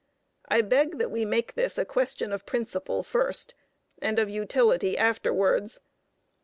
[0.47, 3.53] I beg that we make this a question of principle first,
[4.01, 5.79] and of utility afterwards.